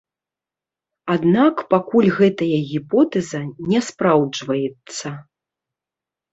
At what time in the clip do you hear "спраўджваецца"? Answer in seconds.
3.91-5.17